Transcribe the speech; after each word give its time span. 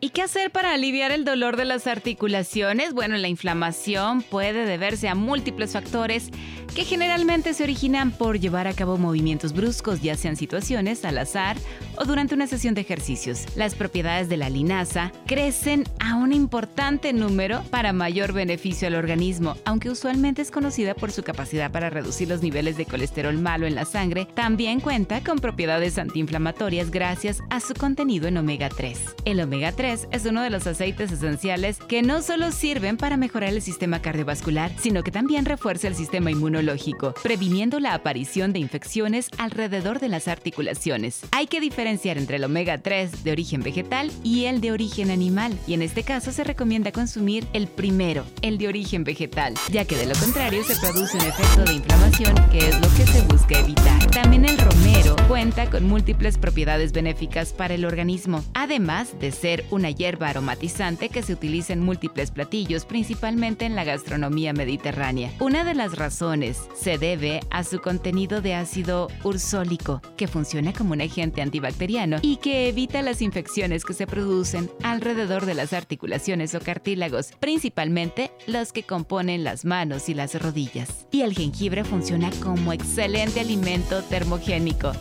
¿Y 0.00 0.10
qué 0.10 0.22
hacer 0.22 0.52
para 0.52 0.74
aliviar 0.74 1.10
el 1.10 1.24
dolor 1.24 1.56
de 1.56 1.64
las 1.64 1.88
articulaciones? 1.88 2.94
Bueno, 2.94 3.16
la 3.16 3.26
inflamación 3.26 4.22
puede 4.22 4.64
deberse 4.64 5.08
a 5.08 5.16
múltiples 5.16 5.72
factores 5.72 6.30
que 6.76 6.84
generalmente 6.84 7.52
se 7.52 7.64
originan 7.64 8.12
por 8.12 8.38
llevar 8.38 8.68
a 8.68 8.74
cabo 8.74 8.96
movimientos 8.96 9.52
bruscos, 9.52 10.00
ya 10.00 10.14
sean 10.16 10.36
situaciones 10.36 11.04
al 11.04 11.18
azar 11.18 11.56
o 11.98 12.04
durante 12.04 12.34
una 12.34 12.46
sesión 12.46 12.74
de 12.74 12.82
ejercicios. 12.82 13.44
Las 13.56 13.74
propiedades 13.74 14.28
de 14.28 14.36
la 14.36 14.48
linaza 14.48 15.12
crecen 15.26 15.84
a 15.98 16.16
un 16.16 16.32
importante 16.32 17.12
número 17.12 17.62
para 17.70 17.92
mayor 17.92 18.32
beneficio 18.32 18.88
al 18.88 18.94
organismo, 18.94 19.56
aunque 19.64 19.90
usualmente 19.90 20.42
es 20.42 20.50
conocida 20.50 20.94
por 20.94 21.10
su 21.10 21.22
capacidad 21.22 21.70
para 21.70 21.90
reducir 21.90 22.28
los 22.28 22.42
niveles 22.42 22.76
de 22.76 22.86
colesterol 22.86 23.36
malo 23.36 23.66
en 23.66 23.74
la 23.74 23.84
sangre, 23.84 24.26
también 24.34 24.80
cuenta 24.80 25.22
con 25.22 25.38
propiedades 25.38 25.98
antiinflamatorias 25.98 26.90
gracias 26.90 27.40
a 27.50 27.60
su 27.60 27.74
contenido 27.74 28.28
en 28.28 28.36
omega 28.36 28.68
3. 28.68 29.16
El 29.24 29.40
omega 29.40 29.72
3 29.72 30.08
es 30.10 30.24
uno 30.26 30.42
de 30.42 30.50
los 30.50 30.66
aceites 30.66 31.10
esenciales 31.10 31.78
que 31.78 32.02
no 32.02 32.22
solo 32.22 32.52
sirven 32.52 32.96
para 32.96 33.16
mejorar 33.16 33.50
el 33.50 33.62
sistema 33.62 34.00
cardiovascular, 34.00 34.72
sino 34.78 35.02
que 35.02 35.10
también 35.10 35.44
refuerza 35.44 35.88
el 35.88 35.94
sistema 35.94 36.30
inmunológico, 36.30 37.14
previniendo 37.22 37.80
la 37.80 37.94
aparición 37.94 38.52
de 38.52 38.60
infecciones 38.60 39.30
alrededor 39.38 39.98
de 39.98 40.08
las 40.08 40.28
articulaciones. 40.28 41.20
Hay 41.32 41.46
que 41.46 41.60
diferenciar 41.60 41.87
entre 41.88 42.36
el 42.36 42.44
omega 42.44 42.78
3 42.78 43.24
de 43.24 43.32
origen 43.32 43.62
vegetal 43.62 44.12
y 44.22 44.44
el 44.44 44.60
de 44.60 44.72
origen 44.72 45.10
animal, 45.10 45.58
y 45.66 45.74
en 45.74 45.82
este 45.82 46.02
caso 46.02 46.32
se 46.32 46.44
recomienda 46.44 46.92
consumir 46.92 47.46
el 47.54 47.66
primero, 47.66 48.24
el 48.42 48.58
de 48.58 48.68
origen 48.68 49.04
vegetal, 49.04 49.54
ya 49.70 49.84
que 49.84 49.96
de 49.96 50.06
lo 50.06 50.14
contrario 50.14 50.62
se 50.64 50.76
produce 50.76 51.16
un 51.16 51.24
efecto 51.24 51.64
de 51.64 51.74
inflamación 51.74 52.34
que 52.50 52.58
es 52.58 52.74
lo 52.74 52.88
que 52.94 53.06
se 53.10 53.22
busca 53.22 53.58
evitar. 53.58 54.10
También 54.10 54.44
el 54.44 54.58
romero 54.58 54.97
cuenta 55.28 55.70
con 55.70 55.84
múltiples 55.84 56.36
propiedades 56.36 56.92
benéficas 56.92 57.52
para 57.52 57.74
el 57.74 57.84
organismo, 57.84 58.44
además 58.54 59.18
de 59.18 59.32
ser 59.32 59.64
un 59.70 59.78
una 59.78 59.90
hierba 59.92 60.28
aromatizante 60.28 61.08
que 61.08 61.22
se 61.22 61.32
utiliza 61.32 61.72
en 61.72 61.80
múltiples 61.80 62.32
platillos, 62.32 62.84
principalmente 62.84 63.64
en 63.64 63.76
la 63.76 63.84
gastronomía 63.84 64.52
mediterránea. 64.52 65.32
Una 65.38 65.62
de 65.62 65.74
las 65.74 65.96
razones 65.96 66.58
se 66.74 66.98
debe 66.98 67.40
a 67.50 67.62
su 67.62 67.78
contenido 67.78 68.40
de 68.40 68.54
ácido 68.54 69.06
ursólico, 69.22 70.02
que 70.16 70.26
funciona 70.26 70.72
como 70.72 70.94
un 70.94 71.00
agente 71.00 71.42
antibacteriano 71.42 72.18
y 72.22 72.38
que 72.38 72.68
evita 72.68 73.02
las 73.02 73.22
infecciones 73.22 73.84
que 73.84 73.94
se 73.94 74.08
producen 74.08 74.68
alrededor 74.82 75.46
de 75.46 75.54
las 75.54 75.72
articulaciones 75.72 76.56
o 76.56 76.60
cartílagos, 76.60 77.30
principalmente 77.38 78.32
los 78.48 78.72
que 78.72 78.82
componen 78.82 79.44
las 79.44 79.64
manos 79.64 80.08
y 80.08 80.14
las 80.14 80.34
rodillas. 80.42 81.06
Y 81.12 81.22
el 81.22 81.34
jengibre 81.34 81.84
funciona 81.84 82.30
como 82.42 82.72
excelente 82.72 83.38
alimento 83.38 84.02
termogénico 84.02 84.92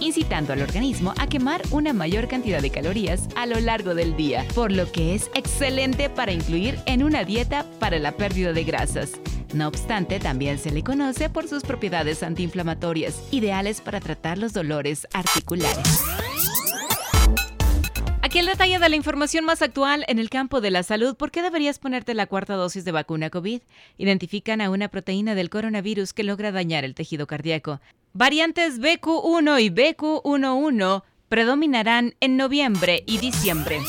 incitando 0.00 0.52
al 0.52 0.62
organismo 0.62 1.14
a 1.18 1.26
quemar 1.26 1.62
una 1.70 1.92
mayor 1.92 2.28
cantidad 2.28 2.60
de 2.60 2.70
calorías 2.70 3.28
a 3.36 3.46
lo 3.46 3.58
largo 3.60 3.94
del 3.94 4.16
día, 4.16 4.44
por 4.54 4.72
lo 4.72 4.90
que 4.90 5.14
es 5.14 5.30
excelente 5.34 6.10
para 6.10 6.32
incluir 6.32 6.78
en 6.86 7.02
una 7.02 7.24
dieta 7.24 7.64
para 7.78 7.98
la 7.98 8.12
pérdida 8.12 8.52
de 8.52 8.64
grasas. 8.64 9.12
No 9.52 9.68
obstante, 9.68 10.18
también 10.18 10.58
se 10.58 10.70
le 10.70 10.82
conoce 10.82 11.30
por 11.30 11.46
sus 11.46 11.62
propiedades 11.62 12.22
antiinflamatorias, 12.22 13.22
ideales 13.30 13.80
para 13.80 14.00
tratar 14.00 14.36
los 14.36 14.52
dolores 14.52 15.06
articulares. 15.12 16.02
Aquí 18.20 18.40
el 18.40 18.46
detalle 18.46 18.80
de 18.80 18.88
la 18.88 18.96
información 18.96 19.44
más 19.44 19.62
actual 19.62 20.04
en 20.08 20.18
el 20.18 20.28
campo 20.28 20.60
de 20.60 20.72
la 20.72 20.82
salud. 20.82 21.14
¿Por 21.14 21.30
qué 21.30 21.40
deberías 21.40 21.78
ponerte 21.78 22.14
la 22.14 22.26
cuarta 22.26 22.54
dosis 22.54 22.84
de 22.84 22.90
vacuna 22.90 23.30
COVID? 23.30 23.60
Identifican 23.96 24.60
a 24.60 24.70
una 24.70 24.88
proteína 24.88 25.36
del 25.36 25.50
coronavirus 25.50 26.12
que 26.12 26.24
logra 26.24 26.50
dañar 26.50 26.84
el 26.84 26.96
tejido 26.96 27.28
cardíaco. 27.28 27.80
Variantes 28.16 28.78
BQ1 28.78 29.60
y 29.60 29.70
BQ11 29.70 31.02
predominarán 31.28 32.14
en 32.20 32.36
noviembre 32.36 33.02
y 33.08 33.18
diciembre. 33.18 33.80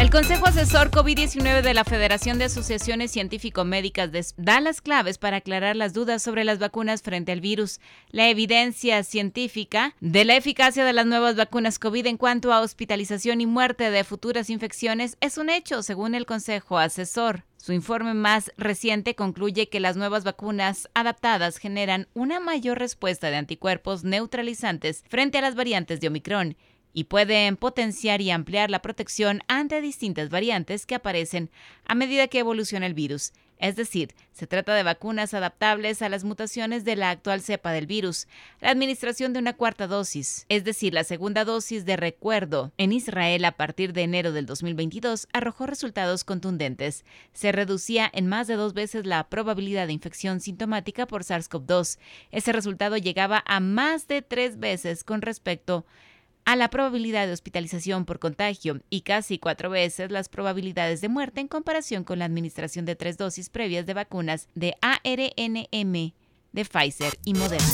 El 0.00 0.10
Consejo 0.10 0.46
Asesor 0.46 0.90
COVID-19 0.90 1.62
de 1.62 1.72
la 1.72 1.84
Federación 1.84 2.36
de 2.38 2.46
Asociaciones 2.46 3.12
Científico-Médicas 3.12 4.34
da 4.36 4.60
las 4.60 4.80
claves 4.80 5.18
para 5.18 5.36
aclarar 5.36 5.76
las 5.76 5.92
dudas 5.92 6.20
sobre 6.20 6.42
las 6.42 6.58
vacunas 6.58 7.02
frente 7.02 7.30
al 7.30 7.40
virus. 7.40 7.78
La 8.10 8.28
evidencia 8.28 9.04
científica 9.04 9.94
de 10.00 10.24
la 10.24 10.34
eficacia 10.34 10.84
de 10.84 10.92
las 10.92 11.06
nuevas 11.06 11.36
vacunas 11.36 11.78
COVID 11.78 12.06
en 12.06 12.16
cuanto 12.16 12.52
a 12.52 12.60
hospitalización 12.60 13.40
y 13.40 13.46
muerte 13.46 13.92
de 13.92 14.02
futuras 14.02 14.50
infecciones 14.50 15.16
es 15.20 15.38
un 15.38 15.48
hecho, 15.48 15.84
según 15.84 16.16
el 16.16 16.26
Consejo 16.26 16.76
Asesor. 16.76 17.44
Su 17.58 17.72
informe 17.72 18.14
más 18.14 18.52
reciente 18.56 19.16
concluye 19.16 19.68
que 19.68 19.80
las 19.80 19.96
nuevas 19.96 20.22
vacunas 20.22 20.88
adaptadas 20.94 21.58
generan 21.58 22.06
una 22.14 22.38
mayor 22.38 22.78
respuesta 22.78 23.30
de 23.30 23.36
anticuerpos 23.36 24.04
neutralizantes 24.04 25.04
frente 25.08 25.38
a 25.38 25.42
las 25.42 25.56
variantes 25.56 26.00
de 26.00 26.06
Omicron 26.06 26.56
y 26.94 27.04
pueden 27.04 27.56
potenciar 27.56 28.20
y 28.20 28.30
ampliar 28.30 28.70
la 28.70 28.80
protección 28.80 29.42
ante 29.48 29.80
distintas 29.80 30.30
variantes 30.30 30.86
que 30.86 30.94
aparecen 30.94 31.50
a 31.84 31.96
medida 31.96 32.28
que 32.28 32.38
evoluciona 32.38 32.86
el 32.86 32.94
virus. 32.94 33.32
Es 33.58 33.76
decir, 33.76 34.14
se 34.32 34.46
trata 34.46 34.74
de 34.74 34.84
vacunas 34.84 35.34
adaptables 35.34 36.00
a 36.00 36.08
las 36.08 36.22
mutaciones 36.22 36.84
de 36.84 36.94
la 36.94 37.10
actual 37.10 37.40
cepa 37.40 37.72
del 37.72 37.86
virus. 37.86 38.28
La 38.60 38.70
administración 38.70 39.32
de 39.32 39.40
una 39.40 39.54
cuarta 39.54 39.86
dosis, 39.86 40.46
es 40.48 40.62
decir, 40.64 40.94
la 40.94 41.02
segunda 41.02 41.44
dosis 41.44 41.84
de 41.84 41.96
recuerdo, 41.96 42.72
en 42.78 42.92
Israel 42.92 43.44
a 43.44 43.52
partir 43.52 43.92
de 43.92 44.02
enero 44.02 44.32
del 44.32 44.46
2022 44.46 45.26
arrojó 45.32 45.66
resultados 45.66 46.22
contundentes. 46.22 47.04
Se 47.32 47.50
reducía 47.50 48.08
en 48.12 48.28
más 48.28 48.46
de 48.46 48.54
dos 48.54 48.74
veces 48.74 49.06
la 49.06 49.28
probabilidad 49.28 49.88
de 49.88 49.92
infección 49.92 50.40
sintomática 50.40 51.06
por 51.06 51.24
SARS-CoV-2. 51.24 51.98
Ese 52.30 52.52
resultado 52.52 52.96
llegaba 52.96 53.42
a 53.46 53.58
más 53.58 54.06
de 54.06 54.22
tres 54.22 54.58
veces 54.58 55.02
con 55.02 55.20
respecto 55.20 55.84
a 55.86 56.07
la 56.56 56.70
probabilidad 56.70 57.26
de 57.26 57.32
hospitalización 57.32 58.04
por 58.04 58.18
contagio 58.18 58.80
y 58.90 59.02
casi 59.02 59.38
cuatro 59.38 59.70
veces 59.70 60.10
las 60.10 60.28
probabilidades 60.28 61.00
de 61.00 61.08
muerte 61.08 61.40
en 61.40 61.48
comparación 61.48 62.04
con 62.04 62.18
la 62.18 62.24
administración 62.24 62.84
de 62.84 62.96
tres 62.96 63.18
dosis 63.18 63.50
previas 63.50 63.86
de 63.86 63.94
vacunas 63.94 64.48
de 64.54 64.74
ARNM 64.80 66.12
de 66.52 66.64
Pfizer 66.64 67.18
y 67.24 67.34
Moderna. 67.34 67.66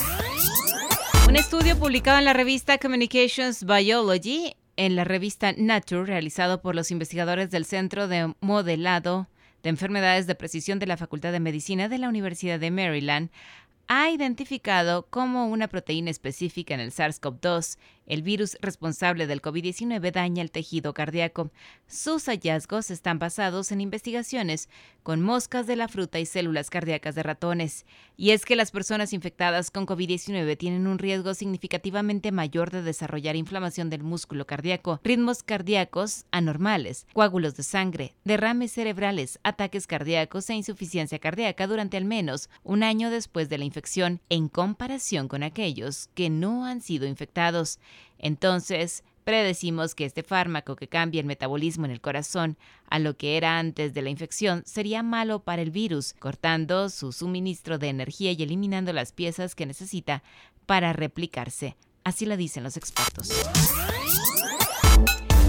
Un 1.28 1.36
estudio 1.36 1.78
publicado 1.78 2.18
en 2.18 2.24
la 2.24 2.32
revista 2.32 2.78
Communications 2.78 3.64
Biology, 3.64 4.56
en 4.76 4.96
la 4.96 5.04
revista 5.04 5.52
Nature, 5.56 6.04
realizado 6.04 6.60
por 6.60 6.74
los 6.74 6.90
investigadores 6.90 7.50
del 7.50 7.64
Centro 7.64 8.08
de 8.08 8.34
Modelado 8.40 9.28
de 9.62 9.70
Enfermedades 9.70 10.26
de 10.26 10.34
Precisión 10.34 10.78
de 10.78 10.86
la 10.86 10.98
Facultad 10.98 11.32
de 11.32 11.40
Medicina 11.40 11.88
de 11.88 11.98
la 11.98 12.08
Universidad 12.08 12.60
de 12.60 12.70
Maryland, 12.70 13.30
ha 13.88 14.10
identificado 14.10 15.06
como 15.08 15.46
una 15.46 15.68
proteína 15.68 16.10
específica 16.10 16.74
en 16.74 16.80
el 16.80 16.92
SARS-CoV-2 16.92 17.78
el 18.06 18.22
virus 18.22 18.56
responsable 18.60 19.26
del 19.26 19.42
COVID-19 19.42 20.12
daña 20.12 20.42
el 20.42 20.50
tejido 20.50 20.94
cardíaco. 20.94 21.50
Sus 21.87 22.26
hallazgos 22.26 22.91
están 22.91 23.19
basados 23.19 23.72
en 23.72 23.81
investigaciones 23.81 24.69
con 25.03 25.20
moscas 25.20 25.66
de 25.66 25.76
la 25.76 25.88
fruta 25.88 26.19
y 26.19 26.26
células 26.26 26.70
cardíacas 26.70 27.14
de 27.14 27.22
ratones. 27.22 27.87
Y 28.16 28.31
es 28.31 28.44
que 28.44 28.56
las 28.56 28.70
personas 28.70 29.12
infectadas 29.12 29.70
con 29.70 29.87
COVID-19 29.87 30.56
tienen 30.56 30.87
un 30.87 30.98
riesgo 30.98 31.34
significativamente 31.34 32.32
mayor 32.32 32.70
de 32.70 32.82
desarrollar 32.82 33.37
inflamación 33.37 33.91
del 33.91 34.03
músculo 34.03 34.47
cardíaco, 34.47 35.00
ritmos 35.03 35.43
cardíacos 35.43 36.25
anormales, 36.31 37.06
coágulos 37.12 37.56
de 37.56 37.62
sangre, 37.64 38.14
derrames 38.25 38.72
cerebrales, 38.72 39.38
ataques 39.43 39.87
cardíacos 39.87 40.48
e 40.50 40.54
insuficiencia 40.54 41.19
cardíaca 41.19 41.66
durante 41.66 41.97
al 41.97 42.04
menos 42.04 42.48
un 42.62 42.82
año 42.82 43.11
después 43.11 43.49
de 43.49 43.58
la 43.58 43.64
infección 43.64 44.20
en 44.28 44.49
comparación 44.49 45.28
con 45.28 45.43
aquellos 45.43 46.08
que 46.14 46.31
no 46.31 46.64
han 46.64 46.81
sido 46.81 47.06
infectados. 47.06 47.78
Entonces, 48.19 49.05
predecimos 49.25 49.94
que 49.94 50.05
este 50.05 50.23
fármaco 50.23 50.76
que 50.76 50.88
cambia 50.88 51.20
el 51.20 51.26
metabolismo 51.26 51.85
en 51.87 51.91
el 51.91 52.00
corazón 52.00 52.56
a 52.88 52.99
lo 52.99 53.17
que 53.17 53.37
era 53.37 53.58
antes 53.58 53.94
de 53.94 54.02
la 54.02 54.11
infección 54.11 54.62
sería 54.67 55.02
malo 55.02 55.41
para 55.41 55.62
el 55.62 55.70
virus, 55.70 56.14
cortando 56.19 56.91
su 56.91 57.12
suministro 57.12 57.79
de 57.79 57.88
energía 57.88 58.32
y 58.32 58.43
eliminando 58.43 58.93
las 58.93 59.12
piezas 59.12 59.55
que 59.55 59.67
necesita 59.67 60.23
para 60.67 60.93
replicarse. 60.93 61.76
Así 62.05 62.26
lo 62.26 62.37
dicen 62.37 62.62
los 62.62 62.76
expertos. 62.76 63.31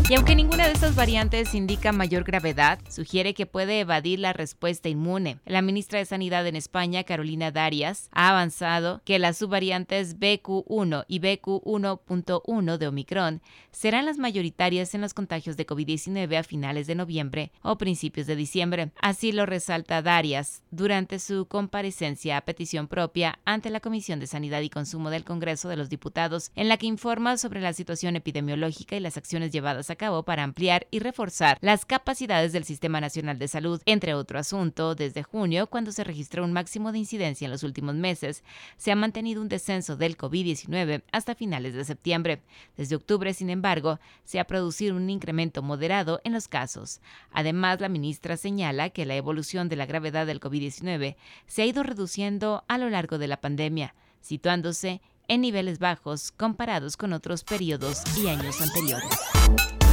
Y 0.08 0.14
aunque 0.14 0.36
ninguna 0.36 0.68
de 0.68 0.74
estas 0.74 0.94
variantes 0.94 1.56
indica 1.56 1.92
mayor 1.92 2.26
gravedad, 2.26 2.78
sugiere 2.90 3.34
que 3.34 3.48
puede 3.48 3.80
evadir 3.80 4.20
la 4.20 4.34
respuesta 4.34 4.88
inmune. 4.88 5.40
La 5.48 5.64
ministra 5.64 5.98
de 5.98 6.06
Sanidad 6.06 6.46
en 6.46 6.56
España, 6.56 7.04
Carolina 7.04 7.50
Darias, 7.50 8.08
ha 8.12 8.30
avanzado 8.30 9.02
que 9.04 9.18
las 9.18 9.38
subvariantes 9.38 10.20
BQ1 10.20 11.06
y 11.08 11.20
BQ1.1 11.22 12.78
de 12.78 12.88
Omicron 12.88 13.42
serán 13.72 14.06
las 14.06 14.20
mayoritarias 14.20 14.94
en 14.94 15.02
los 15.02 15.16
contagios 15.16 15.58
de 15.58 15.66
COVID-19 15.66 16.38
a 16.38 16.44
finales 16.44 16.86
de 16.86 16.94
noviembre 16.94 17.52
o 17.64 17.80
principios 17.80 18.28
de 18.28 18.36
diciembre. 18.36 18.92
Así 19.02 19.32
lo 19.32 19.48
resalta 19.48 20.04
Darias 20.04 20.62
durante 20.70 21.18
su 21.18 21.48
comparecencia 21.48 22.38
a 22.38 22.42
petición 22.42 22.88
propia 22.88 23.40
ante 23.44 23.72
la 23.72 23.80
Comisión 23.80 24.20
de 24.20 24.28
Sanidad 24.28 24.62
y 24.62 24.70
Consumo 24.70 25.10
del 25.10 25.26
Congreso 25.26 25.68
de 25.68 25.78
los 25.78 25.90
Diputados, 25.90 26.52
en 26.56 26.70
la 26.70 26.78
que 26.78 26.86
informa 26.86 27.38
sobre 27.38 27.60
la 27.60 27.74
situación 27.74 28.16
epidemiológica 28.16 28.96
y 28.96 29.00
las 29.00 29.18
acciones 29.18 29.52
llevadas 29.52 29.90
a 29.90 29.95
cabo 29.96 30.24
para 30.24 30.44
ampliar 30.44 30.88
y 30.92 31.00
reforzar 31.00 31.58
las 31.62 31.86
capacidades 31.86 32.54
del 32.54 32.64
Sistema 32.64 33.02
Nacional 33.02 33.40
de 33.40 33.48
Salud. 33.48 33.82
Entre 33.86 34.14
otro 34.14 34.40
asunto, 34.40 34.96
desde 34.96 35.24
junio, 35.24 35.68
cuando 35.68 35.92
se 35.92 36.04
registró 36.04 36.44
un 36.44 36.54
máximo 36.54 36.92
de 36.92 37.00
incidencia 37.00 37.46
en 37.46 37.52
los 37.52 37.64
últimos 37.64 37.96
meses, 37.96 38.44
se 38.78 38.92
ha 38.92 38.96
mantenido 38.96 39.42
un 39.42 39.50
descenso 39.50 39.96
del 39.96 40.18
COVID-19 40.18 41.04
hasta 41.12 41.36
finales 41.36 41.74
de 41.74 41.86
septiembre. 41.86 42.42
Desde 42.78 42.96
octubre, 42.96 43.34
sin 43.34 43.50
embargo, 43.50 44.00
se 44.24 44.40
ha 44.40 44.48
producido 44.48 44.96
un 44.96 45.10
incremento 45.10 45.62
moderado 45.62 46.22
en 46.24 46.34
los 46.34 46.48
casos. 46.48 47.02
Además, 47.32 47.82
la 47.82 47.90
ministra 47.90 48.38
señala 48.38 48.90
que 48.90 49.06
la 49.06 49.16
evolución 49.16 49.70
de 49.70 49.76
la 49.76 49.86
gravedad 49.86 50.26
del 50.26 50.40
COVID-19 50.40 51.16
se 51.48 51.62
ha 51.62 51.66
ido 51.66 51.84
reduciendo 51.84 52.64
a 52.68 52.78
lo 52.78 52.90
largo 52.90 53.18
de 53.18 53.28
la 53.28 53.42
pandemia, 53.42 53.96
situándose 54.22 55.02
en 55.28 55.42
niveles 55.42 55.80
bajos 55.80 56.32
comparados 56.32 56.98
con 56.98 57.14
otros 57.14 57.44
periodos 57.44 58.04
y 58.18 58.28
años 58.28 58.62
anteriores. 58.62 59.85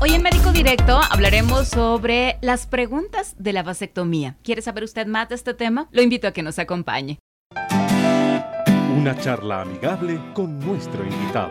Hoy 0.00 0.14
en 0.14 0.22
Médico 0.22 0.52
Directo 0.52 1.00
hablaremos 1.10 1.66
sobre 1.66 2.38
las 2.40 2.68
preguntas 2.68 3.34
de 3.36 3.52
la 3.52 3.64
vasectomía. 3.64 4.36
¿Quiere 4.44 4.62
saber 4.62 4.84
usted 4.84 5.08
más 5.08 5.28
de 5.28 5.34
este 5.34 5.54
tema? 5.54 5.88
Lo 5.90 6.02
invito 6.02 6.28
a 6.28 6.30
que 6.30 6.44
nos 6.44 6.60
acompañe. 6.60 7.18
Una 8.96 9.18
charla 9.18 9.62
amigable 9.62 10.20
con 10.34 10.60
nuestro 10.60 11.04
invitado. 11.04 11.50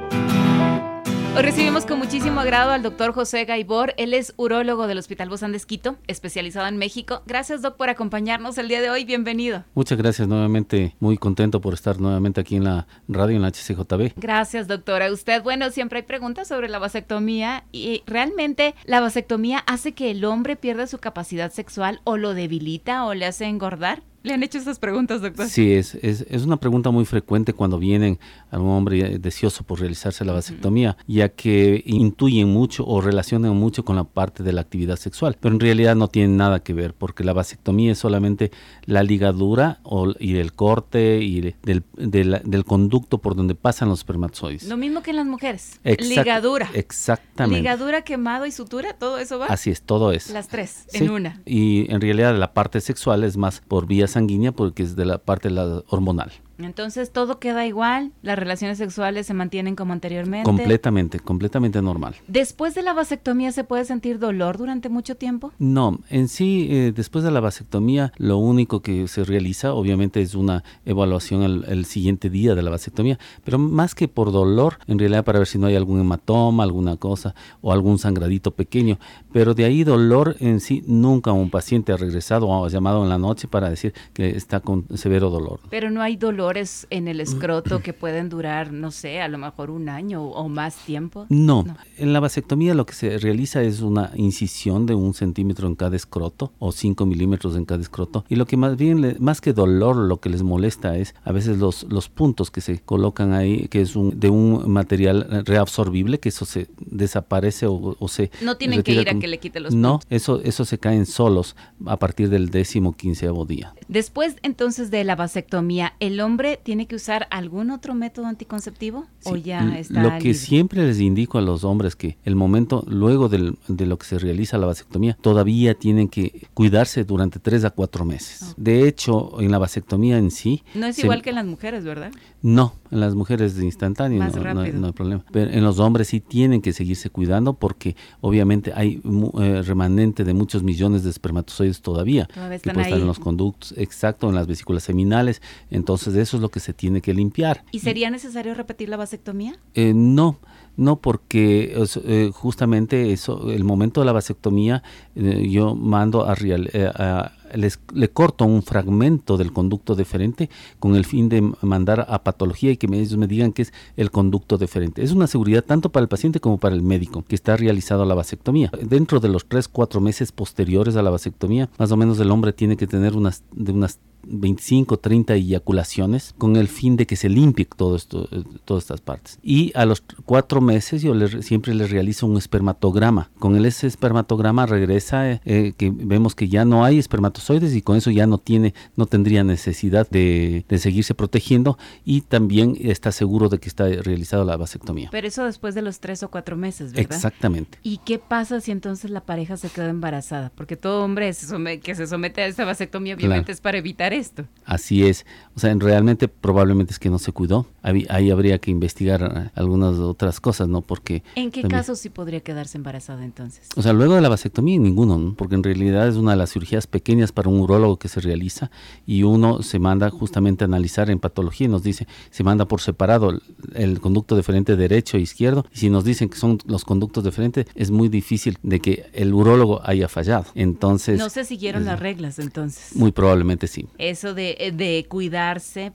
Hoy 1.38 1.44
recibimos 1.44 1.86
con 1.86 2.00
muchísimo 2.00 2.39
agrado 2.42 2.72
al 2.72 2.81
doctor 2.81 3.13
José 3.13 3.45
Gaibor. 3.45 3.94
Él 3.98 4.16
es 4.16 4.34
urólogo 4.38 4.88
del 4.88 4.98
Hospital 4.98 5.30
Bozán 5.30 5.51
de 5.51 5.57
Esquito, 5.57 5.98
especializado 6.07 6.66
en 6.66 6.78
México. 6.78 7.22
Gracias, 7.28 7.62
doc, 7.62 7.78
por 7.78 7.92
acompañarnos 7.92 8.57
el 8.57 8.68
día 8.68 8.81
de 8.81 8.89
hoy. 8.89 9.06
Bienvenido. 9.06 9.63
Muchas 9.75 10.00
gracias 10.00 10.28
nuevamente. 10.28 10.95
Muy 11.00 11.16
contento 11.19 11.62
por 11.62 11.75
estar 11.75 12.00
nuevamente 12.00 12.42
aquí 12.42 12.56
en 12.56 12.63
la 12.63 12.88
radio, 13.07 13.36
en 13.36 13.44
la 13.44 13.51
HCJB. 13.51 14.13
Gracias, 14.16 14.68
doctora. 14.68 15.12
Usted, 15.12 15.44
bueno, 15.44 15.69
siempre 15.69 16.00
hay 16.00 16.06
preguntas 16.06 16.48
sobre 16.48 16.69
la 16.69 16.80
vasectomía 16.80 17.66
y 17.72 18.01
realmente 18.07 18.74
la 18.86 19.00
vasectomía 19.00 19.60
hace 19.60 19.92
que 19.92 20.10
el 20.10 20.25
hombre 20.25 20.56
pierda 20.56 20.88
su 20.88 20.98
capacidad 20.98 21.51
sexual 21.51 22.01
o 22.04 22.18
lo 22.18 22.34
debilita 22.34 23.06
o 23.06 23.13
le 23.13 23.28
hace 23.28 23.45
engordar. 23.45 24.01
¿Le 24.27 24.33
han 24.33 24.44
hecho 24.44 24.57
esas 24.57 24.77
preguntas, 24.77 25.21
doctor? 25.21 25.47
Sí, 25.47 25.71
es, 25.71 25.95
es, 25.95 26.25
es, 26.29 26.44
una 26.44 26.57
pregunta 26.57 26.91
muy 26.91 27.06
frecuente 27.06 27.53
cuando 27.53 27.79
vienen 27.79 28.19
algún 28.51 28.71
hombre 28.71 29.19
deseoso 29.19 29.63
por 29.63 29.79
realizarse 29.79 30.25
la 30.25 30.33
vasectomía, 30.33 30.97
ya 31.07 31.29
que 31.29 31.81
intuyen 31.85 32.50
mucho 32.50 32.85
o 32.85 33.00
relacionan 33.00 33.56
mucho 33.56 33.85
con 33.85 33.95
la 33.95 34.03
parte 34.03 34.44
de 34.44 34.51
la 34.51 34.59
actividad 34.59 34.97
sexual, 34.97 35.38
pero 35.39 35.56
en 35.56 35.62
realidad 35.62 35.95
no 35.95 36.09
tienen 36.09 36.35
nada 36.35 36.59
que 36.62 36.74
ver, 36.74 36.94
porque 36.94 37.24
la 37.24 37.31
vasectomía 37.31 37.94
es 37.94 38.00
solamente 38.00 38.51
la 38.85 39.01
ligadura 39.01 39.79
o, 39.83 40.12
y 40.19 40.35
el 40.35 40.51
corte 40.51 41.19
y 41.21 41.39
del, 41.39 41.83
del, 41.95 42.41
del, 42.44 42.65
conducto 42.65 43.19
por 43.19 43.33
donde 43.33 43.56
pasan 43.56 43.88
los 43.88 44.00
espermatozoides. 44.00 44.68
Lo 44.68 44.75
mismo 44.75 45.03
que 45.03 45.12
en 45.12 45.15
las 45.15 45.25
mujeres. 45.25 45.79
Exact, 45.85 46.09
ligadura. 46.09 46.69
Exactamente. 46.74 47.62
Ligadura, 47.62 48.01
quemado 48.01 48.45
y 48.45 48.51
sutura, 48.51 48.91
todo 48.91 49.19
eso 49.19 49.39
va. 49.39 49.45
Así 49.45 49.69
es, 49.69 49.83
todo 49.83 50.12
es. 50.12 50.31
Las 50.31 50.50
tres, 50.50 50.83
sí. 50.89 51.06
en 51.06 51.12
una. 51.12 51.41
Y 51.45 51.89
en 51.89 52.01
realidad 52.01 52.38
la 52.38 52.53
parte 52.53 52.81
sexual 52.81 53.24
es 53.24 53.38
más 53.38 53.62
por 53.65 53.88
vías 53.88 54.16
sanguínea 54.17 54.51
porque 54.51 54.83
es 54.83 54.95
de 54.95 55.05
la 55.05 55.19
parte 55.19 55.49
la 55.49 55.83
hormonal. 55.89 56.31
Entonces 56.59 57.12
todo 57.12 57.39
queda 57.39 57.65
igual, 57.65 58.12
las 58.21 58.38
relaciones 58.38 58.77
sexuales 58.77 59.27
se 59.27 59.33
mantienen 59.33 59.75
como 59.75 59.94
anteriormente. 59.94 60.45
Completamente, 60.45 61.19
completamente 61.19 61.81
normal. 61.81 62.15
¿Después 62.27 62.74
de 62.75 62.81
la 62.81 62.94
vasectomía 62.94 63.51
se 63.51 63.63
puede 63.63 63.86
sentir 63.86 64.19
dolor 64.19 64.57
durante 64.57 64.89
mucho 64.89 65.15
tiempo? 65.15 65.51
No, 65.59 66.00
en 66.09 66.27
sí, 66.27 66.68
eh, 66.69 66.92
después 66.95 67.24
de 67.24 67.31
la 67.31 67.39
vasectomía, 67.39 68.12
lo 68.18 68.38
único 68.38 68.81
que 68.81 69.07
se 69.07 69.24
realiza, 69.24 69.74
obviamente, 69.74 70.21
es 70.21 70.36
una 70.36 70.63
evaluación 70.86 71.44
el, 71.44 71.65
el, 71.68 71.86
siguiente 71.86 72.30
día 72.30 72.56
de 72.56 72.62
la 72.62 72.71
vasectomía, 72.71 73.19
pero 73.44 73.60
más 73.60 73.94
que 73.94 74.07
por 74.07 74.31
dolor, 74.31 74.80
en 74.88 75.00
realidad 75.00 75.24
para 75.24 75.39
ver 75.39 75.48
si 75.48 75.60
no 75.60 75.68
hay 75.68 75.75
algún 75.75 76.00
hematoma, 76.00 76.63
alguna 76.63 76.98
cosa, 76.98 77.36
o 77.62 77.71
algún 77.71 78.00
sangradito 78.00 78.51
pequeño, 78.51 79.00
pero 79.31 79.53
de 79.53 79.65
ahí 79.65 79.83
dolor 79.83 80.36
en 80.39 80.60
sí, 80.60 80.83
nunca 80.88 81.31
un 81.31 81.50
paciente 81.50 81.92
ha 81.92 81.98
regresado 81.98 82.48
o 82.48 82.65
ha 82.65 82.69
llamado 82.69 83.03
en 83.03 83.10
la 83.10 83.18
noche 83.18 83.48
para 83.48 83.69
decir 83.69 83.94
que 84.13 84.30
está 84.30 84.60
con 84.60 84.86
severo 84.95 85.30
dolor. 85.30 85.60
Pero 85.69 85.89
no 85.89 86.01
hay 86.01 86.15
dolor 86.15 86.46
en 86.89 87.07
el 87.07 87.19
escroto 87.19 87.81
que 87.81 87.91
pueden 87.94 88.29
durar, 88.29 88.71
no 88.71 88.91
sé, 88.91 89.19
a 89.19 89.27
lo 89.27 89.38
mejor 89.38 89.69
un 89.69 89.89
año 89.89 90.23
o 90.23 90.47
más 90.47 90.75
tiempo? 90.77 91.25
No. 91.29 91.63
no. 91.63 91.75
En 91.97 92.13
la 92.13 92.19
vasectomía 92.21 92.73
lo 92.73 92.85
que 92.85 92.94
se 92.94 93.17
realiza 93.17 93.61
es 93.63 93.81
una 93.81 94.11
incisión 94.15 94.85
de 94.85 94.95
un 94.95 95.13
centímetro 95.13 95.67
en 95.67 95.75
cada 95.75 95.95
escroto 95.95 96.53
o 96.59 96.71
cinco 96.71 97.05
milímetros 97.05 97.55
en 97.57 97.65
cada 97.65 97.81
escroto. 97.81 98.23
Y 98.29 98.35
lo 98.35 98.45
que 98.45 98.55
más 98.55 98.77
bien, 98.77 99.17
más 99.19 99.41
que 99.41 99.51
dolor, 99.51 99.97
lo 99.97 100.21
que 100.21 100.29
les 100.29 100.44
molesta 100.44 100.95
es 100.97 101.15
a 101.25 101.31
veces 101.33 101.57
los, 101.57 101.83
los 101.89 102.07
puntos 102.07 102.50
que 102.50 102.61
se 102.61 102.79
colocan 102.79 103.33
ahí, 103.33 103.67
que 103.67 103.81
es 103.81 103.95
un, 103.95 104.17
de 104.19 104.29
un 104.29 104.71
material 104.71 105.43
reabsorbible, 105.45 106.19
que 106.19 106.29
eso 106.29 106.45
se 106.45 106.67
desaparece 106.79 107.65
o, 107.67 107.95
o 108.00 108.07
se... 108.07 108.31
No 108.41 108.55
tienen 108.55 108.83
que 108.83 108.93
ir 108.93 109.09
a 109.09 109.19
que 109.19 109.27
le 109.27 109.39
quite 109.39 109.59
los 109.59 109.73
No, 109.75 110.00
puntos. 110.00 110.07
eso, 110.09 110.41
eso 110.41 110.63
se 110.65 110.77
caen 110.77 111.05
solos 111.05 111.55
a 111.85 111.97
partir 111.97 112.29
del 112.29 112.50
décimo 112.50 112.93
quinceavo 112.93 113.45
día. 113.45 113.73
Después 113.88 114.36
entonces 114.44 114.92
de 114.92 115.04
la 115.04 115.16
vasectomía, 115.16 115.94
¿el 116.00 116.19
hombre 116.19 116.60
tiene 116.62 116.88
que 116.88 116.95
usar 116.95 117.28
algún 117.31 117.72
otro 117.72 117.94
método 117.94 118.25
anticonceptivo 118.25 119.06
sí, 119.19 119.30
o 119.31 119.36
ya 119.38 119.78
está 119.78 120.01
Lo 120.01 120.10
que 120.12 120.18
libre? 120.18 120.34
siempre 120.34 120.86
les 120.86 121.00
indico 121.00 121.38
a 121.38 121.42
los 121.42 121.63
hombres 121.63 121.95
que 121.95 122.18
el 122.24 122.36
momento 122.36 122.84
luego 122.88 123.30
del, 123.30 123.57
de 123.68 123.86
lo 123.86 123.98
que 123.98 124.06
se 124.06 124.19
realiza 124.19 124.57
la 124.57 124.68
vasectomía 124.68 125.18
todavía 125.22 125.74
tienen 125.74 126.10
que 126.10 126.48
cuidarse 126.54 127.04
durante 127.04 127.39
tres 127.39 127.63
a 127.63 127.69
cuatro 127.69 128.04
meses. 128.06 128.51
Okay. 128.51 128.63
De 128.63 128.88
hecho, 128.88 129.39
en 129.39 129.51
la 129.51 129.57
vasectomía 129.57 130.18
en 130.18 130.31
sí 130.31 130.63
no 130.74 130.86
es 130.86 131.00
igual 131.00 131.22
que 131.22 131.30
en 131.30 131.36
las 131.36 131.45
mujeres, 131.45 131.84
¿verdad? 131.84 132.12
No, 132.42 132.75
en 132.92 133.00
las 133.00 133.16
mujeres 133.16 133.56
es 133.56 133.63
instantáneo, 133.63 134.19
Más 134.19 134.36
no, 134.36 134.44
no, 134.54 134.66
no, 134.66 134.88
hay 134.88 134.94
problema. 134.94 135.24
Pero 135.31 135.51
en 135.51 135.63
los 135.63 135.80
hombres 135.80 136.10
sí 136.10 136.19
tienen 136.19 136.62
que 136.62 136.74
seguirse 136.74 137.10
cuidando 137.10 137.54
porque 137.54 137.95
obviamente 138.22 138.74
hay 138.75 139.01
eh, 139.39 139.62
remanente 139.63 140.24
de 140.24 140.34
muchos 140.34 140.63
millones 140.63 141.04
de 141.04 141.10
espermatozoides 141.10 141.81
todavía, 141.81 142.25
todavía 142.25 142.60
que 142.60 142.69
pueden 142.69 142.81
estar 142.81 143.00
en 143.00 143.07
los 143.07 143.19
conductos, 143.19 143.74
exacto, 143.77 144.29
en 144.29 144.35
las 144.35 144.47
vesículas 144.47 144.83
seminales. 144.83 145.41
Entonces 145.69 146.15
eso 146.15 146.38
es 146.38 146.41
lo 146.41 146.50
que 146.50 146.59
se 146.59 146.74
tiene 146.74 147.01
que 147.01 147.13
limpiar. 147.13 147.63
¿Y 147.71 147.79
sería 147.79 148.09
necesario 148.09 148.53
repetir 148.53 148.89
la 148.89 148.97
vasectomía? 148.97 149.57
Eh, 149.74 149.94
no. 149.94 150.39
No, 150.77 150.97
porque 150.97 151.74
eh, 152.06 152.31
justamente 152.33 153.12
eso, 153.12 153.51
el 153.51 153.63
momento 153.63 154.01
de 154.01 154.06
la 154.06 154.13
vasectomía, 154.13 154.83
eh, 155.15 155.47
yo 155.50 155.75
mando 155.75 156.25
a, 156.25 156.35
real, 156.35 156.69
eh, 156.71 156.89
a 156.94 157.31
les, 157.56 157.79
le 157.94 158.09
corto 158.09 158.45
un 158.45 158.62
fragmento 158.62 159.38
del 159.38 159.51
conducto 159.51 159.95
deferente 159.95 160.50
con 160.79 160.96
el 160.96 161.05
fin 161.05 161.29
de 161.29 161.41
mandar 161.62 162.05
a 162.10 162.24
patología 162.24 162.72
y 162.72 162.77
que 162.77 162.88
me, 162.88 163.00
ellos 163.00 163.17
me 163.17 163.27
digan 163.27 163.53
que 163.53 163.63
es 163.63 163.74
el 163.96 164.12
conducto 164.12 164.57
deferente. 164.57 165.03
Es 165.03 165.12
una 165.12 165.27
seguridad 165.27 165.63
tanto 165.63 165.91
para 165.91 166.03
el 166.03 166.10
paciente 166.10 166.39
como 166.39 166.60
para 166.60 166.75
el 166.75 166.81
médico 166.81 167.24
que 167.27 167.36
está 167.36 167.57
realizado 167.57 168.05
la 168.05 168.15
vasectomía. 168.15 168.72
Dentro 168.81 169.19
de 169.19 169.29
los 169.29 169.46
3, 169.46 169.67
4 169.67 170.01
meses 170.01 170.31
posteriores 170.31 170.96
a 170.96 171.01
la 171.01 171.10
vasectomía, 171.10 171.69
más 171.77 171.91
o 171.91 171.98
menos 171.98 172.19
el 172.19 172.31
hombre 172.31 172.53
tiene 172.53 172.77
que 172.77 172.88
tener 172.88 173.15
unas, 173.15 173.43
de 173.51 173.72
unas 173.72 174.00
25, 174.29 174.98
30 174.98 175.36
eyaculaciones 175.36 176.34
con 176.38 176.55
el 176.55 176.67
fin 176.67 176.96
de 176.96 177.05
que 177.05 177.15
se 177.15 177.29
limpie 177.29 177.65
todo 177.65 177.96
esto, 177.96 178.27
todas 178.65 178.84
estas 178.84 179.01
partes. 179.01 179.39
Y 179.43 179.72
a 179.75 179.86
los 179.86 180.03
cuatro 180.25 180.62
meses 180.62 181.01
yo 181.01 181.13
le, 181.13 181.41
siempre 181.41 181.74
le 181.74 181.88
realizo 181.88 182.27
un 182.27 182.38
espermatograma. 182.38 183.29
Con 183.39 183.55
el, 183.55 183.65
ese 183.65 183.88
espermatograma 183.88 184.65
regresa 184.65 185.41
eh, 185.46 185.74
que 185.77 185.91
vemos 185.91 186.36
que 186.36 186.48
ya 186.48 186.65
no 186.65 186.84
hay 186.84 186.98
espermatozoides 186.98 187.75
y 187.75 187.81
con 187.81 187.98
eso 187.98 188.12
ya 188.12 188.27
no 188.27 188.38
tiene, 188.38 188.74
no 188.96 189.05
tendría 189.05 189.43
necesidad 189.43 190.10
de, 190.10 190.65
de 190.67 190.77
seguirse 190.77 191.15
protegiendo 191.15 191.77
y 192.05 192.22
también 192.22 192.77
está 192.79 193.12
seguro 193.12 193.50
de 193.50 193.60
que 193.60 193.69
está 193.69 193.88
realizada 193.88 194.43
la 194.43 194.57
vasectomía. 194.57 195.10
Pero 195.12 195.27
eso 195.27 195.46
después 195.46 195.75
de 195.75 195.81
los 195.81 196.00
tres 196.00 196.24
o 196.24 196.29
cuatro 196.29 196.55
meses, 196.55 196.93
¿verdad? 196.93 197.13
Exactamente. 197.13 197.79
¿Y 197.84 197.98
qué 198.00 198.19
pasa 198.19 198.62
si 198.62 198.72
entonces 198.72 199.12
la 199.12 199.22
pareja 199.22 199.57
se 199.57 199.69
queda 199.69 199.89
embarazada? 199.89 200.51
Porque 200.55 200.75
todo 200.75 201.03
hombre 201.03 201.31
se 201.34 201.48
somete, 201.48 201.81
que 201.81 201.96
se 201.96 202.07
somete 202.07 202.41
a 202.41 202.48
esta 202.48 202.65
vasectomía 202.65 203.15
obviamente 203.15 203.46
claro. 203.46 203.53
es 203.53 203.62
para 203.62 203.77
evitar 203.77 204.13
esto. 204.17 204.45
Así 204.65 205.05
es. 205.05 205.25
O 205.55 205.59
sea, 205.59 205.74
realmente 205.75 206.27
probablemente 206.27 206.91
es 206.91 207.00
que 207.00 207.09
no 207.09 207.19
se 207.19 207.31
cuidó. 207.31 207.65
Ahí, 207.81 208.29
habría 208.29 208.59
que 208.59 208.69
investigar 208.69 209.24
eh, 209.24 209.50
algunas 209.55 209.97
otras 209.97 210.39
cosas, 210.39 210.67
¿no? 210.67 210.81
Porque... 210.81 211.24
¿En 211.36 211.51
qué 211.51 211.63
casos 211.63 212.00
sí 212.00 212.09
podría 212.09 212.41
quedarse 212.41 212.77
embarazada 212.77 213.24
entonces? 213.24 213.69
O 213.75 213.81
sea, 213.81 213.93
luego 213.93 214.15
de 214.15 214.21
la 214.21 214.29
vasectomía, 214.29 214.77
ninguno, 214.77 215.17
¿no? 215.17 215.33
Porque 215.36 215.55
en 215.55 215.63
realidad 215.63 216.07
es 216.07 216.15
una 216.15 216.31
de 216.31 216.38
las 216.38 216.51
cirugías 216.51 216.86
pequeñas 216.86 217.31
para 217.31 217.50
un 217.50 217.59
urólogo 217.59 217.97
que 217.97 218.07
se 218.07 218.19
realiza 218.19 218.69
y 219.05 219.24
uno 219.24 219.63
se 219.63 219.79
manda 219.79 220.09
justamente 220.09 220.63
a 220.63 220.67
analizar 220.67 221.09
en 221.09 221.19
patología 221.19 221.65
y 221.65 221.69
nos 221.69 221.81
dice, 221.81 222.07
se 222.29 222.43
manda 222.43 222.65
por 222.65 222.81
separado 222.81 223.39
el, 223.74 224.00
conducto 224.01 224.36
deferente 224.36 224.75
derecho 224.75 225.17
e 225.17 225.21
izquierdo. 225.21 225.65
Y 225.74 225.77
si 225.77 225.89
nos 225.89 226.03
dicen 226.03 226.29
que 226.29 226.38
son 226.38 226.59
los 226.65 226.86
conductos 226.86 227.24
deferentes, 227.24 227.65
es 227.74 227.89
muy 227.89 228.09
difícil 228.09 228.57
de 228.63 228.79
que 228.79 229.09
el 229.13 229.33
urólogo 229.33 229.81
haya 229.83 230.07
fallado. 230.07 230.45
Entonces... 230.55 231.17
No 231.17 231.29
se 231.29 231.45
siguieron 231.45 231.86
las 231.86 232.00
reglas 232.00 232.38
entonces. 232.38 232.95
Muy 232.95 233.12
probablemente 233.12 233.67
sí. 233.67 233.88
Eso 233.98 234.34
de, 234.34 234.74
de 234.75 235.06
cuidar 235.08 235.48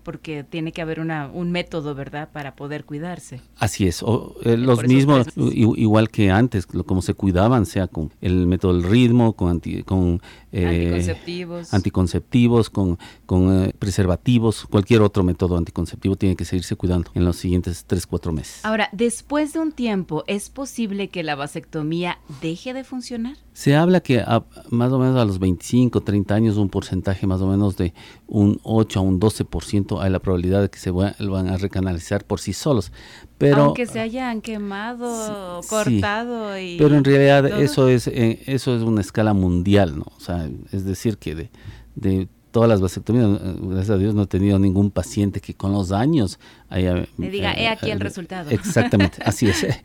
porque 0.03 0.45
tiene 0.45 0.73
que 0.73 0.83
haber 0.83 1.01
una, 1.01 1.29
un 1.33 1.51
método, 1.51 1.95
¿verdad?, 1.95 2.29
para 2.33 2.55
poder 2.55 2.85
cuidarse. 2.85 3.41
Así 3.59 3.87
es, 3.87 4.03
eh, 4.45 4.57
los 4.57 4.83
mismos, 4.85 5.27
igual 5.37 6.11
que 6.11 6.31
antes, 6.31 6.67
como 6.67 7.03
se 7.03 7.15
cuidaban, 7.15 7.67
sea 7.67 7.87
con 7.87 8.13
el 8.21 8.47
método 8.47 8.75
del 8.75 8.85
ritmo, 8.85 9.35
con, 9.35 9.61
con 9.85 10.21
eh, 10.53 10.67
anticonceptivos, 10.67 11.75
anticonceptivos 11.75 12.71
con, 12.71 12.99
con 13.27 13.65
eh, 13.65 13.75
preservativos, 13.79 14.67
cualquier 14.69 15.03
otro 15.03 15.23
método 15.23 15.57
anticonceptivo 15.57 16.17
tiene 16.17 16.37
que 16.37 16.45
seguirse 16.45 16.77
cuidando 16.77 17.11
en 17.15 17.25
los 17.25 17.37
siguientes 17.37 17.85
3, 17.87 18.07
4 18.07 18.33
meses. 18.33 18.65
Ahora, 18.65 18.89
después 18.93 19.53
de 19.53 19.61
un 19.61 19.73
tiempo, 19.73 20.25
¿es 20.27 20.51
posible 20.51 21.09
que 21.09 21.23
la 21.23 21.35
vasectomía 21.35 22.19
deje 22.41 22.75
de 22.75 22.85
funcionar? 22.85 23.37
Se 23.53 23.77
habla 23.77 24.01
que 24.01 24.25
más 24.71 24.93
o 24.93 24.99
menos 24.99 25.17
a 25.19 25.25
los 25.25 25.39
25, 25.39 26.01
30 26.01 26.35
años, 26.35 26.57
un 26.57 26.71
porcentaje 26.71 27.27
más 27.27 27.43
o 27.43 27.47
menos 27.47 27.77
de 27.77 27.92
un 28.27 28.61
8 28.63 28.99
a 28.99 29.03
un 29.03 29.21
12% 29.21 30.01
hay 30.01 30.11
la 30.11 30.19
probabilidad 30.19 30.63
de 30.63 30.71
que 30.71 30.79
se 30.79 30.91
van 30.91 31.49
a 31.49 31.57
recanalizar 31.57 32.25
por 32.25 32.41
sí 32.41 32.53
solos. 32.53 32.93
Pero, 33.39 33.65
Aunque 33.65 33.87
se 33.87 34.01
hayan 34.01 34.41
quemado, 34.41 35.61
cortado 35.69 36.59
y... 36.59 36.77
Pero 36.79 36.97
en 36.97 37.05
realidad 37.05 37.61
eso 37.61 37.89
es, 37.89 38.07
eh, 38.07 38.43
eso 38.47 38.77
es 38.77 38.83
una 38.83 39.01
escala 39.01 39.35
mundial, 39.35 39.99
¿no? 39.99 40.07
O 40.17 40.21
sea, 40.21 40.49
es 40.71 40.85
decir 40.85 41.19
que 41.19 41.35
de, 41.35 41.51
de 41.95 42.29
todas 42.53 42.69
las 42.69 42.81
vasectomías, 42.81 43.41
eh, 43.41 43.57
gracias 43.63 43.91
a 43.91 43.99
Dios 43.99 44.15
no 44.15 44.23
he 44.23 44.27
tenido 44.27 44.59
ningún 44.59 44.91
paciente 44.91 45.41
que 45.41 45.55
con 45.55 45.73
los 45.73 45.91
años 45.91 46.39
haya... 46.69 47.05
Me 47.17 47.31
diga, 47.31 47.53
he 47.55 47.67
aquí 47.67 47.91
el 47.91 47.99
resultado. 47.99 48.51
Exactamente, 48.51 49.19
así 49.25 49.49
es. 49.49 49.67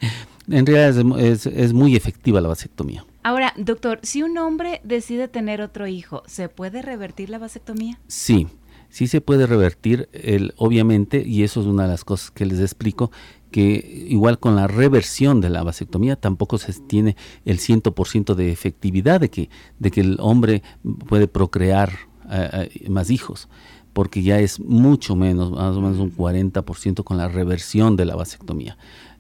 En 0.49 0.65
realidad 0.65 1.19
es, 1.19 1.45
es, 1.45 1.73
muy 1.73 1.97
efectiva 1.97 2.39
la 2.39 2.47
vasectomía. 2.47 3.03
Ahora, 3.27 3.53
doctor, 3.57 3.99
si 4.03 4.23
un 4.23 4.37
hombre 4.37 4.79
decide 4.85 5.27
tener 5.27 5.61
otro 5.61 5.85
hijo, 5.85 6.23
¿se 6.27 6.47
puede 6.47 6.81
revertir 6.81 7.29
la 7.29 7.37
vasectomía? 7.37 7.99
Sí, 8.07 8.47
sí 8.87 9.07
se 9.07 9.19
puede 9.19 9.45
revertir, 9.45 10.07
el, 10.13 10.53
obviamente, 10.55 11.21
y 11.27 11.43
eso 11.43 11.59
es 11.59 11.67
una 11.67 11.83
de 11.83 11.89
las 11.89 12.05
cosas 12.05 12.31
que 12.31 12.45
les 12.45 12.61
explico, 12.61 13.11
que 13.51 14.05
igual 14.07 14.39
con 14.39 14.55
la 14.55 14.67
reversión 14.67 15.41
de 15.41 15.49
la 15.49 15.61
vasectomía 15.61 16.15
tampoco 16.15 16.57
se 16.57 16.71
tiene 16.71 17.17
el 17.43 17.59
100% 17.59 18.33
de 18.33 18.49
efectividad 18.49 19.19
de 19.19 19.29
que, 19.29 19.49
de 19.77 19.91
que 19.91 19.99
el 19.99 20.15
hombre 20.21 20.63
puede 21.09 21.27
procrear 21.27 21.91
eh, 22.31 22.69
eh, 22.75 22.89
más 22.89 23.09
hijos 23.09 23.49
porque 23.91 24.21
ya 24.21 24.39
es 24.39 24.59
mucho 24.59 25.15
menos, 25.15 25.51
más 25.51 25.75
o 25.75 25.81
menos 25.81 25.97
un 25.97 26.15
40% 26.15 27.03
con 27.03 27.17
la 27.17 27.29
reversión 27.29 27.95
de 27.95 28.05
la 28.05 28.15
vasectomía. 28.15 28.77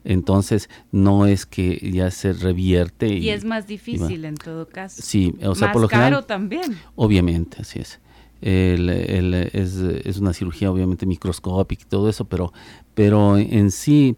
Entonces, 0.09 0.69
no 0.93 1.25
es 1.25 1.45
que 1.45 1.91
ya 1.91 2.09
se 2.11 2.31
revierte. 2.31 3.09
Y, 3.13 3.29
es 3.29 3.43
más 3.43 3.67
difícil 3.67 4.23
en 4.23 4.35
todo 4.35 4.65
caso. 4.65 5.01
Sí, 5.03 5.35
o 5.43 5.53
sea, 5.53 5.67
más 5.67 5.73
por 5.73 5.81
lo 5.81 5.89
caro 5.89 6.23
también. 6.23 6.79
Obviamente, 6.95 7.57
así 7.59 7.79
es. 7.79 7.99
es, 8.39 10.17
una 10.17 10.31
cirugía 10.31 10.71
obviamente 10.71 11.05
microscópica 11.05 11.83
y 11.83 11.89
todo 11.89 12.07
eso, 12.07 12.23
pero, 12.23 12.53
pero 12.93 13.37
en 13.37 13.69
sí 13.69 14.15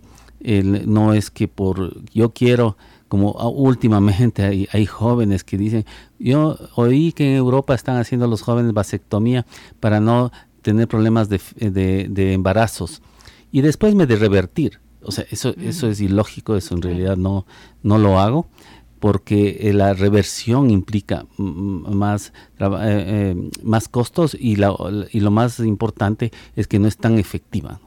no 0.85 1.15
es 1.15 1.31
que 1.31 1.47
por 1.47 2.03
yo 2.11 2.33
quiero, 2.33 2.77
como 3.07 3.31
últimamente 3.31 4.43
hay, 4.43 4.67
hay, 4.71 4.85
jóvenes 4.85 5.43
que 5.43 5.57
dicen, 5.57 5.85
yo 6.19 6.55
oí 6.75 7.13
que 7.13 7.31
en 7.31 7.35
Europa 7.35 7.73
están 7.73 7.97
haciendo 7.97 8.27
los 8.27 8.43
jóvenes 8.43 8.73
vasectomía 8.73 9.47
para 9.79 9.99
no 9.99 10.31
tener 10.61 10.87
problemas 10.87 11.29
de, 11.29 11.39
de 11.57 12.33
embarazos 12.33 13.01
y 13.51 13.61
después 13.61 13.95
me 13.95 14.05
de 14.05 14.17
revertir. 14.17 14.79
O 15.01 15.11
sea, 15.11 15.25
eso, 15.31 15.53
eso 15.57 15.87
es 15.87 16.01
ilógico, 16.01 16.55
eso 16.55 16.75
en 16.75 16.81
realidad 16.81 17.17
no, 17.17 17.45
no 17.83 17.97
lo 17.97 18.19
hago 18.19 18.47
porque 18.99 19.59
eh, 19.61 19.73
la 19.73 19.93
reversión 19.93 20.69
implica 20.69 21.25
más, 21.37 22.33
eh, 22.59 22.65
eh, 22.81 23.49
más 23.63 23.87
costos 23.87 24.35
y, 24.39 24.57
la, 24.57 24.75
y 25.11 25.21
lo 25.21 25.31
más 25.31 25.59
importante 25.59 26.31
es 26.55 26.67
que 26.67 26.79
no 26.79 26.87
es 26.87 26.97
tan 26.97 27.17
efectiva. 27.17 27.79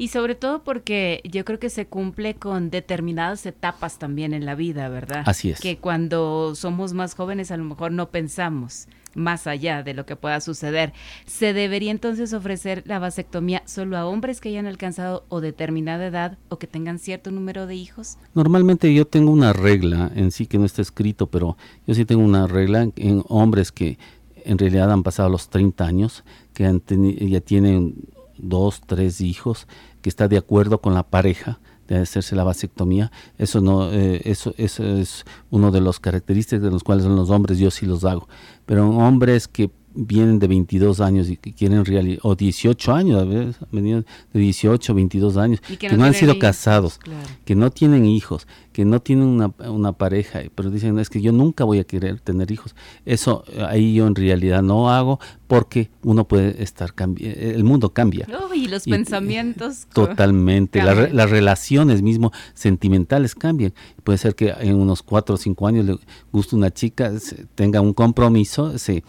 Y 0.00 0.08
sobre 0.08 0.34
todo 0.34 0.64
porque 0.64 1.20
yo 1.30 1.44
creo 1.44 1.58
que 1.58 1.68
se 1.68 1.86
cumple 1.86 2.34
con 2.34 2.70
determinadas 2.70 3.44
etapas 3.44 3.98
también 3.98 4.32
en 4.32 4.46
la 4.46 4.54
vida, 4.54 4.88
¿verdad? 4.88 5.24
Así 5.26 5.50
es. 5.50 5.60
Que 5.60 5.76
cuando 5.76 6.54
somos 6.54 6.94
más 6.94 7.14
jóvenes 7.14 7.50
a 7.50 7.58
lo 7.58 7.64
mejor 7.64 7.92
no 7.92 8.08
pensamos 8.08 8.88
más 9.14 9.46
allá 9.46 9.82
de 9.82 9.92
lo 9.92 10.06
que 10.06 10.16
pueda 10.16 10.40
suceder. 10.40 10.94
¿Se 11.26 11.52
debería 11.52 11.90
entonces 11.90 12.32
ofrecer 12.32 12.82
la 12.86 12.98
vasectomía 12.98 13.62
solo 13.66 13.98
a 13.98 14.06
hombres 14.06 14.40
que 14.40 14.48
hayan 14.48 14.64
alcanzado 14.64 15.26
o 15.28 15.42
determinada 15.42 16.06
edad 16.06 16.38
o 16.48 16.58
que 16.58 16.66
tengan 16.66 16.98
cierto 16.98 17.30
número 17.30 17.66
de 17.66 17.74
hijos? 17.74 18.16
Normalmente 18.32 18.94
yo 18.94 19.06
tengo 19.06 19.30
una 19.30 19.52
regla 19.52 20.10
en 20.14 20.30
sí 20.30 20.46
que 20.46 20.56
no 20.56 20.64
está 20.64 20.80
escrito, 20.80 21.26
pero 21.26 21.58
yo 21.86 21.94
sí 21.94 22.06
tengo 22.06 22.24
una 22.24 22.46
regla 22.46 22.88
en 22.96 23.22
hombres 23.28 23.70
que 23.70 23.98
en 24.46 24.56
realidad 24.56 24.90
han 24.90 25.02
pasado 25.02 25.28
los 25.28 25.50
30 25.50 25.84
años, 25.84 26.24
que 26.54 26.64
han 26.64 26.82
ya 26.88 27.42
tienen 27.42 27.96
dos, 28.42 28.80
tres 28.86 29.20
hijos, 29.20 29.66
que 30.02 30.08
está 30.08 30.28
de 30.28 30.38
acuerdo 30.38 30.80
con 30.80 30.94
la 30.94 31.02
pareja 31.02 31.60
de 31.88 31.98
hacerse 31.98 32.36
la 32.36 32.44
vasectomía. 32.44 33.10
Eso 33.36 33.60
no, 33.60 33.92
eh, 33.92 34.22
eso, 34.24 34.54
eso 34.56 34.84
es 34.84 35.24
uno 35.50 35.70
de 35.70 35.80
los 35.80 35.98
características 35.98 36.62
de 36.62 36.70
los 36.70 36.84
cuales 36.84 37.04
son 37.04 37.16
los 37.16 37.30
hombres, 37.30 37.58
yo 37.58 37.70
sí 37.70 37.84
los 37.84 38.04
hago. 38.04 38.28
Pero 38.64 38.88
hombres 38.90 39.48
que 39.48 39.70
vienen 39.94 40.38
de 40.38 40.46
22 40.46 41.00
años 41.00 41.28
y 41.28 41.36
que 41.36 41.52
quieren 41.52 41.84
realizar, 41.84 42.20
o 42.22 42.34
18 42.34 42.92
años, 42.92 43.20
a 43.20 43.24
veces, 43.24 43.56
de 43.70 44.40
18, 44.40 44.94
22 44.94 45.36
años, 45.36 45.60
que, 45.78 45.90
no, 45.90 46.04
han 46.04 46.14
sido 46.14 46.38
casados, 46.38 47.00
que 47.44 47.54
no 47.54 47.70
tienen 47.70 48.06
hijos, 48.06 48.46
que 48.72 48.84
no 48.84 49.00
tienen 49.00 49.26
una, 49.26 49.52
una, 49.68 49.92
pareja, 49.92 50.40
pero 50.54 50.70
dicen, 50.70 50.98
es 50.98 51.10
que 51.10 51.20
yo 51.20 51.32
nunca 51.32 51.64
voy 51.64 51.80
a 51.80 51.84
querer 51.84 52.20
tener 52.20 52.50
hijos. 52.52 52.74
Eso 53.04 53.44
ahí 53.68 53.94
yo 53.94 54.06
en 54.06 54.14
realidad 54.14 54.62
no 54.62 54.90
hago 54.90 55.18
porque 55.46 55.90
uno 56.04 56.28
puede 56.28 56.62
estar, 56.62 56.94
el 57.18 57.64
mundo 57.64 57.92
cambia. 57.92 58.26
y 58.54 58.68
los 58.68 58.84
pensamientos. 58.84 59.88
Totalmente, 59.92 60.80
las 60.80 61.30
relaciones 61.30 62.02
mismo 62.02 62.32
sentimentales 62.54 63.34
cambian. 63.34 63.74
Puede 64.04 64.18
ser 64.18 64.36
que 64.36 64.54
en 64.60 64.76
unos 64.76 65.02
4 65.02 65.34
o 65.34 65.38
5 65.38 65.66
años 65.66 65.84
le 65.86 65.98
guste 66.30 66.54
una 66.54 66.70
chica, 66.70 67.12
tenga 67.56 67.80
un 67.80 67.92
compromiso, 67.92 68.78
se 68.78 69.02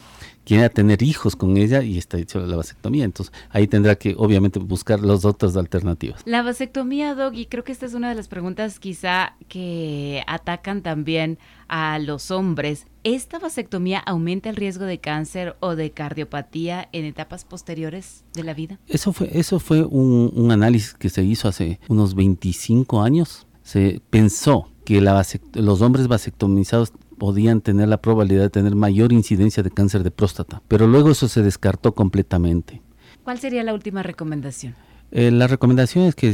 quiera 0.45 0.69
tener 0.69 1.03
hijos 1.03 1.35
con 1.35 1.57
ella 1.57 1.81
y 1.83 1.97
está 1.97 2.17
hecho 2.17 2.39
la 2.39 2.55
vasectomía. 2.55 3.05
Entonces 3.05 3.33
ahí 3.49 3.67
tendrá 3.67 3.95
que 3.95 4.15
obviamente 4.17 4.59
buscar 4.59 5.01
las 5.01 5.25
otras 5.25 5.55
alternativas. 5.57 6.21
La 6.25 6.41
vasectomía, 6.41 7.15
Dog, 7.15 7.33
y 7.33 7.45
creo 7.45 7.63
que 7.63 7.71
esta 7.71 7.85
es 7.85 7.93
una 7.93 8.09
de 8.09 8.15
las 8.15 8.27
preguntas 8.27 8.79
quizá 8.79 9.35
que 9.47 10.23
atacan 10.27 10.81
también 10.81 11.37
a 11.67 11.99
los 11.99 12.31
hombres. 12.31 12.85
¿Esta 13.03 13.39
vasectomía 13.39 13.99
aumenta 13.99 14.49
el 14.49 14.55
riesgo 14.55 14.85
de 14.85 14.99
cáncer 14.99 15.55
o 15.59 15.75
de 15.75 15.91
cardiopatía 15.91 16.89
en 16.91 17.05
etapas 17.05 17.45
posteriores 17.45 18.23
de 18.33 18.43
la 18.43 18.53
vida? 18.53 18.79
Eso 18.87 19.13
fue, 19.13 19.29
eso 19.31 19.59
fue 19.59 19.83
un, 19.83 20.31
un 20.35 20.51
análisis 20.51 20.93
que 20.93 21.09
se 21.09 21.23
hizo 21.23 21.47
hace 21.47 21.79
unos 21.87 22.13
25 22.13 23.01
años. 23.01 23.47
Se 23.63 24.01
pensó 24.09 24.71
que 24.85 25.01
la 25.01 25.23
los 25.53 25.81
hombres 25.81 26.07
vasectomizados 26.07 26.93
podían 27.21 27.61
tener 27.61 27.87
la 27.87 28.01
probabilidad 28.01 28.41
de 28.41 28.49
tener 28.49 28.73
mayor 28.73 29.13
incidencia 29.13 29.61
de 29.61 29.69
cáncer 29.69 30.01
de 30.01 30.09
próstata, 30.09 30.63
pero 30.67 30.87
luego 30.87 31.11
eso 31.11 31.27
se 31.27 31.43
descartó 31.43 31.93
completamente. 31.93 32.81
¿Cuál 33.23 33.37
sería 33.37 33.63
la 33.63 33.75
última 33.75 34.01
recomendación? 34.01 34.73
Eh, 35.11 35.29
la 35.29 35.45
recomendación 35.45 36.05
es 36.05 36.15
que 36.15 36.33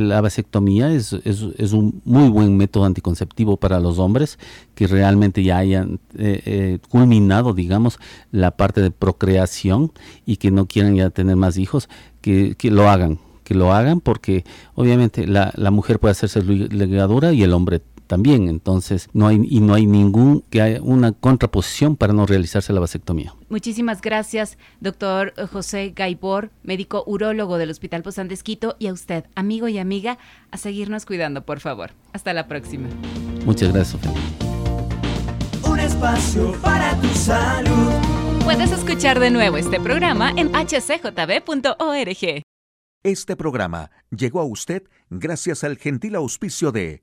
la 0.00 0.20
vasectomía 0.20 0.92
es, 0.92 1.12
es, 1.12 1.72
un 1.72 2.02
muy 2.04 2.28
buen 2.28 2.56
método 2.56 2.86
anticonceptivo 2.86 3.56
para 3.56 3.78
los 3.78 4.00
hombres 4.00 4.40
que 4.74 4.88
realmente 4.88 5.44
ya 5.44 5.58
hayan 5.58 6.00
eh, 6.18 6.42
eh, 6.44 6.78
culminado, 6.88 7.54
digamos, 7.54 8.00
la 8.32 8.50
parte 8.50 8.80
de 8.80 8.90
procreación 8.90 9.92
y 10.24 10.38
que 10.38 10.50
no 10.50 10.66
quieran 10.66 10.96
ya 10.96 11.10
tener 11.10 11.36
más 11.36 11.56
hijos, 11.56 11.88
que, 12.20 12.56
que 12.58 12.72
lo 12.72 12.90
hagan, 12.90 13.20
que 13.44 13.54
lo 13.54 13.72
hagan 13.72 14.00
porque 14.00 14.44
obviamente 14.74 15.24
la, 15.28 15.52
la 15.54 15.70
mujer 15.70 16.00
puede 16.00 16.10
hacerse 16.10 16.42
ligadura 16.42 17.32
y 17.32 17.44
el 17.44 17.52
hombre 17.52 17.80
también. 18.06 18.48
Entonces, 18.48 19.08
no 19.12 19.26
hay, 19.26 19.40
y 19.48 19.60
no 19.60 19.74
hay 19.74 19.86
ningún, 19.86 20.42
que 20.50 20.62
haya 20.62 20.82
una 20.82 21.12
contraposición 21.12 21.96
para 21.96 22.12
no 22.12 22.26
realizarse 22.26 22.72
la 22.72 22.80
vasectomía. 22.80 23.34
Muchísimas 23.48 24.00
gracias, 24.00 24.58
doctor 24.80 25.34
José 25.52 25.92
Gaibor, 25.94 26.50
médico 26.62 27.04
urólogo 27.06 27.58
del 27.58 27.70
Hospital 27.70 28.02
Posán 28.02 28.28
de 28.28 28.36
y 28.78 28.86
a 28.86 28.92
usted, 28.92 29.24
amigo 29.34 29.68
y 29.68 29.78
amiga, 29.78 30.18
a 30.50 30.56
seguirnos 30.56 31.04
cuidando, 31.04 31.44
por 31.44 31.60
favor. 31.60 31.92
Hasta 32.12 32.32
la 32.32 32.46
próxima. 32.46 32.88
Muchas 33.44 33.72
gracias, 33.72 34.00
Sofía. 34.00 34.12
Un 35.68 35.80
espacio 35.80 36.52
para 36.62 36.94
tu 37.00 37.08
salud. 37.08 37.92
Puedes 38.44 38.70
escuchar 38.70 39.18
de 39.18 39.30
nuevo 39.30 39.56
este 39.56 39.80
programa 39.80 40.30
en 40.36 40.52
hcjb.org. 40.52 42.42
Este 43.02 43.36
programa 43.36 43.90
llegó 44.10 44.40
a 44.40 44.44
usted 44.44 44.84
gracias 45.10 45.64
al 45.64 45.76
gentil 45.76 46.14
auspicio 46.14 46.72
de 46.72 47.02